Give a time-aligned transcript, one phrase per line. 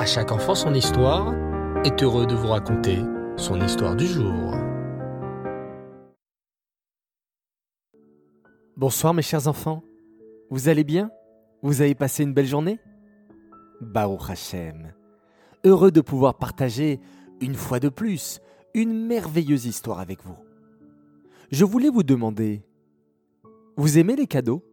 [0.00, 1.34] À chaque enfant son histoire
[1.84, 3.00] est heureux de vous raconter
[3.36, 4.54] son histoire du jour.
[8.78, 9.82] Bonsoir mes chers enfants.
[10.48, 11.10] Vous allez bien?
[11.60, 12.80] Vous avez passé une belle journée?
[13.82, 14.94] Baruch Hashem.
[15.66, 16.98] Heureux de pouvoir partager,
[17.42, 18.40] une fois de plus,
[18.72, 20.38] une merveilleuse histoire avec vous.
[21.50, 22.64] Je voulais vous demander,
[23.76, 24.64] vous aimez les cadeaux?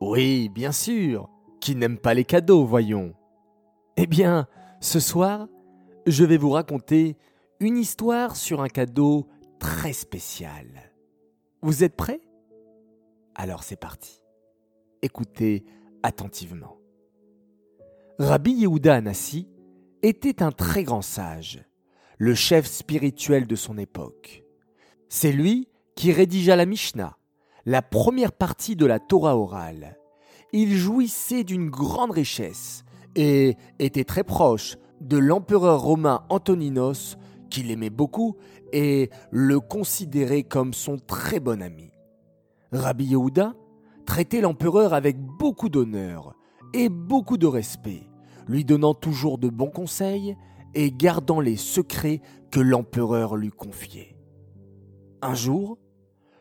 [0.00, 1.28] Oui, bien sûr.
[1.60, 3.12] Qui n'aime pas les cadeaux, voyons
[3.98, 4.46] Eh bien,
[4.80, 5.48] ce soir,
[6.06, 7.16] je vais vous raconter
[7.60, 9.26] une histoire sur un cadeau
[9.58, 10.66] très spécial.
[11.62, 12.20] Vous êtes prêts?
[13.34, 14.22] Alors c'est parti.
[15.00, 15.64] Écoutez
[16.02, 16.76] attentivement.
[18.18, 19.48] Rabbi Yehuda Anassi
[20.02, 21.64] était un très grand sage,
[22.18, 24.44] le chef spirituel de son époque.
[25.08, 27.16] C'est lui qui rédigea la Mishnah,
[27.64, 29.98] la première partie de la Torah orale.
[30.52, 32.84] Il jouissait d'une grande richesse
[33.16, 37.16] et était très proche de l'empereur romain Antoninos,
[37.50, 38.36] qui l'aimait beaucoup
[38.72, 41.90] et le considérait comme son très bon ami.
[42.72, 43.54] Rabbi Yehuda
[44.04, 46.34] traitait l'empereur avec beaucoup d'honneur
[46.74, 48.02] et beaucoup de respect,
[48.46, 50.36] lui donnant toujours de bons conseils
[50.74, 52.20] et gardant les secrets
[52.50, 54.16] que l'empereur lui confiait.
[55.22, 55.78] Un jour,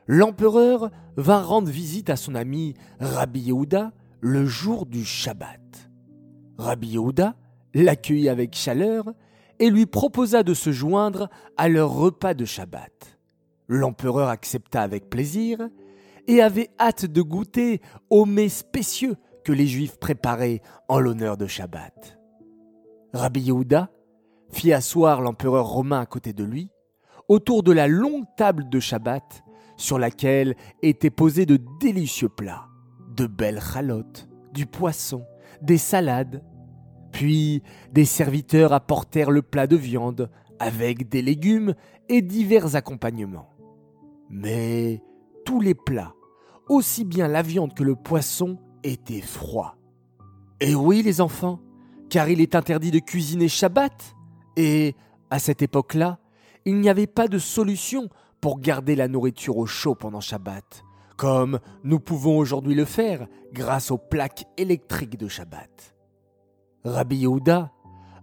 [0.08, 5.85] l'empereur vint rendre visite à son ami Rabbi Yehuda le jour du Shabbat.
[6.58, 7.36] Rabbi Yehuda
[7.74, 9.06] l'accueillit avec chaleur
[9.60, 13.20] et lui proposa de se joindre à leur repas de Shabbat.
[13.68, 15.70] L'empereur accepta avec plaisir
[16.28, 21.48] et avait hâte de goûter aux mets spécieux que les Juifs préparaient en l'honneur de
[21.48, 22.20] Shabbat.
[23.14, 23.90] Rabbi Yehuda
[24.50, 26.70] fit asseoir l'empereur romain à côté de lui,
[27.28, 29.44] autour de la longue table de Shabbat,
[29.78, 32.68] sur laquelle étaient posés de délicieux plats,
[33.16, 35.26] de belles chalotes, du poisson,
[35.62, 36.44] des salades.
[37.12, 41.76] Puis des serviteurs apportèrent le plat de viande, avec des légumes
[42.10, 43.50] et divers accompagnements.
[44.30, 45.02] Mais
[45.46, 46.14] tous les plats,
[46.68, 49.78] aussi bien la viande que le poisson, étaient froids.
[50.60, 51.60] Et oui, les enfants,
[52.10, 54.16] car il est interdit de cuisiner Shabbat.
[54.58, 54.96] Et,
[55.30, 56.20] à cette époque-là,
[56.66, 58.10] il n'y avait pas de solution
[58.42, 60.85] pour garder la nourriture au chaud pendant Shabbat,
[61.18, 65.96] comme nous pouvons aujourd'hui le faire grâce aux plaques électriques de Shabbat.
[66.84, 67.72] Rabbi Yehuda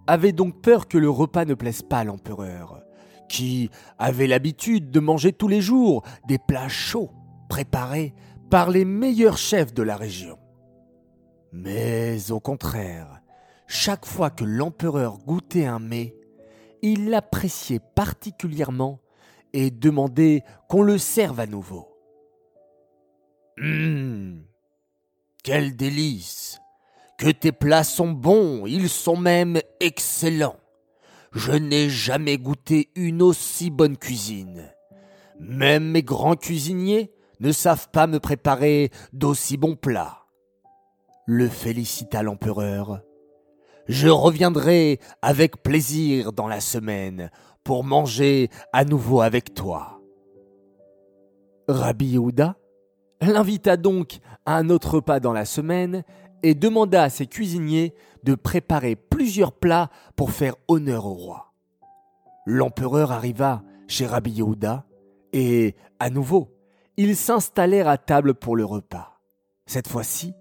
[0.07, 2.83] avait donc peur que le repas ne plaise pas à l'empereur,
[3.29, 7.11] qui avait l'habitude de manger tous les jours des plats chauds
[7.49, 8.15] préparés
[8.51, 10.39] par les meilleurs chefs de la région.
[11.53, 13.21] Mais au contraire,
[13.67, 16.15] chaque fois que l'empereur goûtait un mets,
[16.83, 19.01] il l'appréciait particulièrement
[19.53, 21.92] et demandait qu'on le serve à nouveau.
[23.59, 24.45] Hum,
[25.45, 26.61] quel délice
[27.19, 30.57] Que tes plats sont bons, ils sont même excellents.
[31.33, 34.73] Je n'ai jamais goûté une aussi bonne cuisine.
[35.39, 40.27] Même mes grands cuisiniers ne savent pas me préparer d'aussi bons plats.
[41.27, 43.03] Le félicita l'empereur.
[43.87, 47.31] Je reviendrai avec plaisir dans la semaine
[47.65, 50.01] pour manger à nouveau avec toi.
[51.69, 52.57] Rabbi Yehuda
[53.31, 56.03] l'invita donc à un autre repas dans la semaine
[56.43, 57.95] et demanda à ses cuisiniers
[58.25, 61.53] de préparer plusieurs plats pour faire honneur au roi.
[62.47, 64.85] L'empereur arriva chez Rabbi Yehuda
[65.33, 66.51] et, à nouveau,
[66.97, 69.21] ils s'installèrent à table pour le repas.
[69.67, 70.35] Cette fois-ci,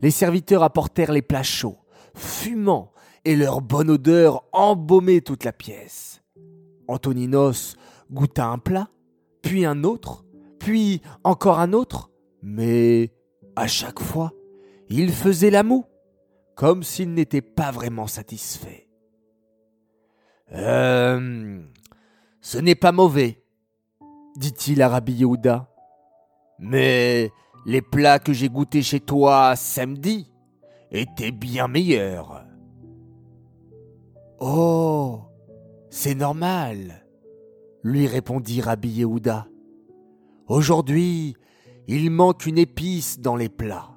[0.00, 1.78] les serviteurs apportèrent les plats chauds,
[2.14, 2.92] fumants,
[3.24, 6.22] et leur bonne odeur embaumait toute la pièce.
[6.88, 7.76] Antoninos
[8.10, 8.88] goûta un plat,
[9.42, 10.24] puis un autre,
[10.58, 12.10] puis encore un autre,
[12.42, 13.12] mais
[13.56, 14.32] à chaque fois,
[14.88, 15.84] il faisait la moue,
[16.54, 18.88] comme s'il n'était pas vraiment satisfait.
[20.52, 21.62] Euh,
[22.40, 23.42] ce n'est pas mauvais,
[24.36, 25.68] dit-il à Rabbi Yehuda.
[26.58, 27.30] Mais
[27.64, 30.30] les plats que j'ai goûtés chez toi samedi
[30.90, 32.44] étaient bien meilleurs.
[34.40, 35.20] Oh,
[35.88, 37.06] c'est normal,
[37.82, 39.46] lui répondit Rabbi Yehuda.
[40.48, 41.36] Aujourd'hui,
[41.88, 43.90] il manque une épice dans les plats.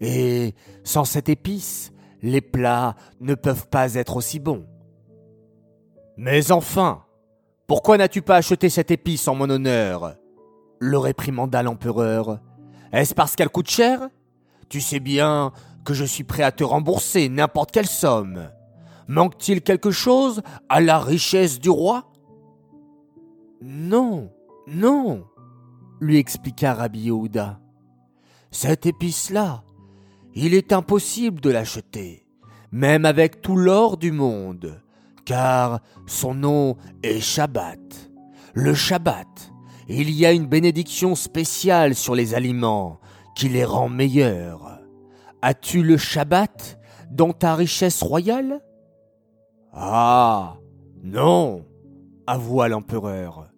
[0.00, 0.54] Et
[0.84, 1.92] sans cette épice,
[2.22, 4.66] les plats ne peuvent pas être aussi bons.
[6.16, 7.04] Mais enfin,
[7.66, 10.16] pourquoi n'as-tu pas acheté cette épice en mon honneur?
[10.80, 12.40] le réprimanda l'empereur.
[12.92, 14.08] Est-ce parce qu'elle coûte cher?
[14.68, 15.52] Tu sais bien
[15.84, 18.50] que je suis prêt à te rembourser n'importe quelle somme.
[19.06, 22.10] Manque-t-il quelque chose à la richesse du roi?
[23.62, 24.32] Non,
[24.66, 25.24] non,
[26.00, 27.60] lui expliqua Rabbi Yehuda.
[28.50, 29.62] Cette épice-là,
[30.34, 32.26] il est impossible de l'acheter,
[32.72, 34.82] même avec tout l'or du monde,
[35.24, 38.10] car son nom est Shabbat.
[38.54, 39.52] Le Shabbat,
[39.88, 43.00] il y a une bénédiction spéciale sur les aliments
[43.36, 44.80] qui les rend meilleurs.
[45.42, 46.78] As-tu le Shabbat
[47.10, 48.60] dans ta richesse royale?
[49.72, 50.56] Ah,
[51.02, 51.64] non,
[52.26, 53.50] avoua l'empereur.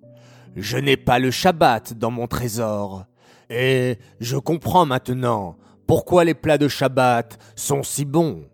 [0.55, 3.07] Je n'ai pas le Shabbat dans mon trésor.
[3.49, 5.57] Et je comprends maintenant
[5.87, 8.45] pourquoi les plats de Shabbat sont si bons.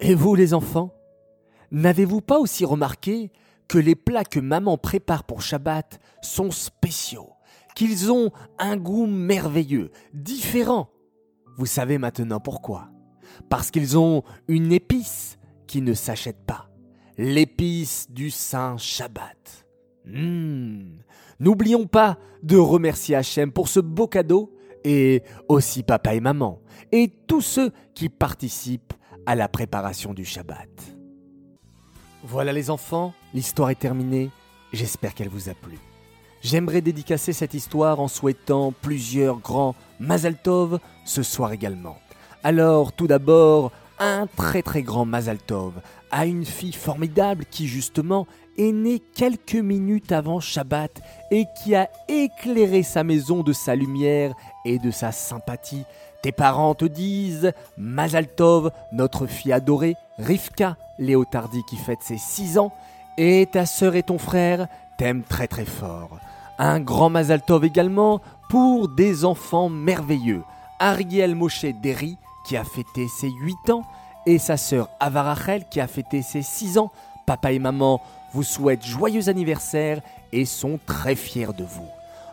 [0.00, 0.94] Et vous les enfants
[1.70, 3.30] N'avez-vous pas aussi remarqué
[3.68, 7.34] que les plats que maman prépare pour Shabbat sont spéciaux,
[7.74, 10.88] qu'ils ont un goût merveilleux, différent?
[11.58, 12.88] Vous savez maintenant pourquoi
[13.50, 16.70] Parce qu'ils ont une épice qui ne s'achète pas,
[17.18, 19.67] l'épice du Saint Shabbat.
[20.08, 20.98] Hmm.
[21.38, 26.60] N'oublions pas de remercier Hachem pour ce beau cadeau et aussi papa et maman
[26.92, 28.94] et tous ceux qui participent
[29.26, 30.68] à la préparation du Shabbat.
[32.24, 34.30] Voilà les enfants, l'histoire est terminée,
[34.72, 35.78] j'espère qu'elle vous a plu.
[36.40, 41.96] J'aimerais dédicacer cette histoire en souhaitant plusieurs grands Mazal Tov ce soir également.
[42.42, 45.74] Alors tout d'abord, un très très grand Mazal Tov
[46.10, 48.26] à une fille formidable qui justement
[48.58, 51.00] est née quelques minutes avant Shabbat
[51.30, 54.34] et qui a éclairé sa maison de sa lumière
[54.64, 55.84] et de sa sympathie.
[56.22, 62.58] Tes parents te disent Mazal Tov, notre fille adorée, Rivka, Léotardi qui fête ses 6
[62.58, 62.72] ans,
[63.16, 64.66] et ta sœur et ton frère
[64.98, 66.18] t'aiment très très fort.
[66.58, 68.20] Un grand Mazal Tov également
[68.50, 70.42] pour des enfants merveilleux.
[70.80, 72.16] Ariel Moshe Derry
[72.46, 73.84] qui a fêté ses 8 ans
[74.26, 76.90] et sa sœur Avarachel qui a fêté ses 6 ans.
[77.26, 78.00] Papa et maman
[78.32, 80.00] vous souhaitent joyeux anniversaire
[80.32, 81.88] et sont très fiers de vous.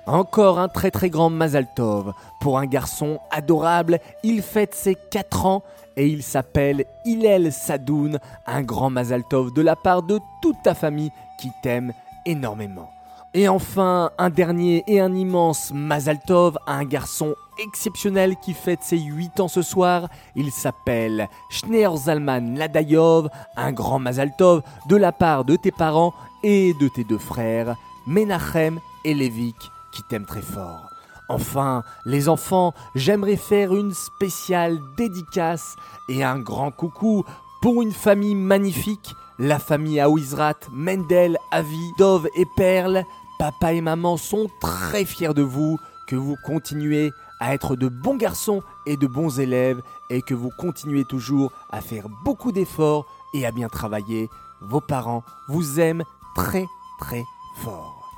[0.07, 3.99] Encore un très très grand Mazal Tov pour un garçon adorable.
[4.23, 5.63] Il fête ses 4 ans
[5.97, 10.75] et il s'appelle Hillel Sadoun, un grand Mazal Tov de la part de toute ta
[10.75, 11.91] famille qui t'aime
[12.25, 12.94] énormément.
[13.37, 18.81] Et enfin, un dernier et un immense Mazal Tov à un garçon exceptionnel qui fête
[18.81, 20.07] ses 8 ans ce soir.
[20.37, 23.27] Il s'appelle Schneer Zalman Ladayov,
[23.57, 27.75] un grand Mazal Tov de la part de tes parents et de tes deux frères,
[28.07, 30.89] Menachem et Levik, qui t'aiment très fort.
[31.27, 35.75] Enfin, les enfants, j'aimerais faire une spéciale dédicace
[36.07, 37.25] et un grand coucou
[37.61, 43.03] pour une famille magnifique, la famille Aouizrat, Mendel, Avi, Dov et Perle,
[43.37, 45.77] Papa et maman sont très fiers de vous,
[46.07, 50.51] que vous continuez à être de bons garçons et de bons élèves et que vous
[50.57, 54.29] continuez toujours à faire beaucoup d'efforts et à bien travailler.
[54.61, 56.03] Vos parents vous aiment
[56.35, 56.65] très
[56.99, 57.23] très
[57.57, 58.09] fort.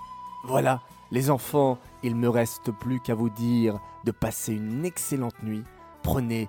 [0.43, 0.81] Voilà,
[1.11, 5.63] les enfants, il ne me reste plus qu'à vous dire de passer une excellente nuit.
[6.03, 6.47] Prenez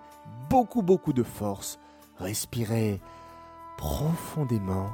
[0.50, 1.78] beaucoup beaucoup de force,
[2.18, 3.00] respirez
[3.78, 4.90] profondément,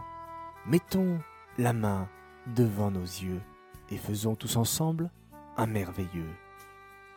[0.66, 1.18] mettons
[1.58, 2.08] la main
[2.54, 3.40] devant nos yeux
[3.90, 5.10] et faisons tous ensemble
[5.56, 6.34] un merveilleux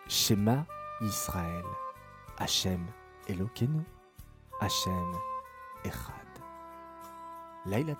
[0.08, 0.66] Shema
[1.02, 1.64] Israël.
[2.38, 2.86] Hachem
[3.28, 3.82] Elokeinu,
[4.62, 5.14] Hachem
[5.84, 6.14] Echad.
[7.66, 7.96] Laila.